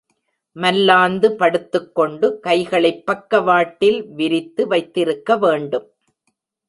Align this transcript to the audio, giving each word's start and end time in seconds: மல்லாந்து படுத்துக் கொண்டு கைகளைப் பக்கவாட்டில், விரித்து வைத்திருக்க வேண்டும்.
மல்லாந்து 0.55 1.35
படுத்துக் 1.35 1.95
கொண்டு 1.95 2.39
கைகளைப் 2.39 3.05
பக்கவாட்டில், 3.05 4.09
விரித்து 4.09 4.67
வைத்திருக்க 4.67 5.37
வேண்டும். 5.37 5.87